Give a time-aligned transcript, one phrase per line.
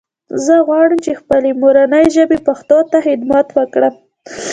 [0.45, 3.93] زه غواړم چې خپلې مورنۍ ژبې پښتو ته خدمت وکړم